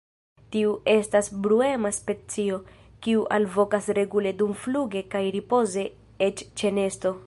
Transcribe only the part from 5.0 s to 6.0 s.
kaj ripoze,